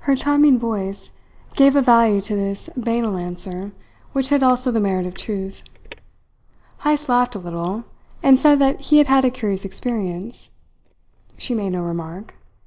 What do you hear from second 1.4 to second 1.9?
gave a